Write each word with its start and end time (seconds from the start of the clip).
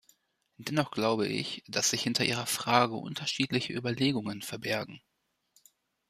Dennoch 0.57 0.89
glaube 0.89 1.27
ich, 1.27 1.61
dass 1.67 1.91
sich 1.91 2.01
hinter 2.01 2.25
ihrer 2.25 2.47
Frage 2.47 2.95
unterschiedliche 2.95 3.73
Überlegungen 3.73 4.41
verbergen. 4.41 4.99